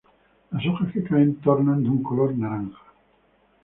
Las 0.51 0.65
hojas 0.69 0.89
que 0.93 1.03
caen 1.09 1.31
tornan 1.45 1.79
de 1.83 1.89
un 1.95 2.01
color 2.01 2.35
naranja. 2.35 2.81